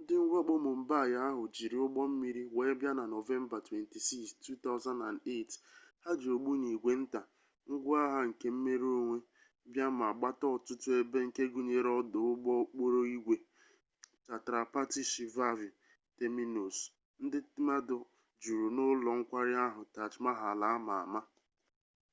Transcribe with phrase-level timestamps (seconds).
[0.00, 6.92] ndị mwakpọ mumbaị ahụ jiri ụgbọmmiri wee bịa na nọvemba 26 2008 ha ji ogbunigwe
[7.02, 7.20] nta
[7.72, 9.16] ngwaagha kemmerenonwe
[9.72, 13.34] bịa ma gbata ọtụtụ ebe nke gụnyere ọdụ ụgbọokporoigwe
[14.26, 15.68] chhatrapati shivaji
[16.16, 16.76] terminus
[17.24, 17.96] ndi mmadu
[18.42, 21.20] juru na ụlọ nkwari akụ taj mahal ama ama